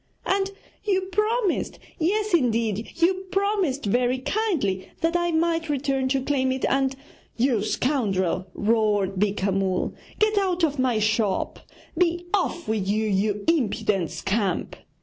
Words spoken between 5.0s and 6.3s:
that I might return to